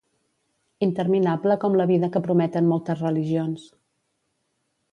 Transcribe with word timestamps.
Interminable 0.85 1.57
com 1.65 1.77
la 1.81 1.87
vida 1.91 2.09
que 2.15 2.23
prometen 2.29 2.71
moltes 2.73 3.05
religions. 3.07 3.69